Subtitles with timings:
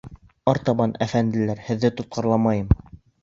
[0.53, 2.73] Артабан, әфәнделәр, һеҙҙе тотҡарламайым.